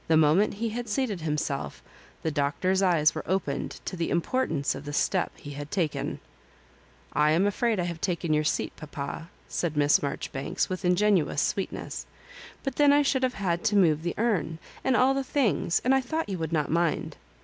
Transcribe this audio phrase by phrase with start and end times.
[0.07, 1.83] The moment he had seated himself
[2.23, 6.19] the Doctor's eyes were opened to the importance of the step he had taken.
[6.67, 11.01] <' I am afhdd I have taken your seat, papa," said Miss Marjoribanks, with inge
[11.03, 12.07] nuous sweetness."
[12.63, 15.93] But then I should have had to move the urn, and all the things, and
[15.93, 17.17] I thought you would not mind."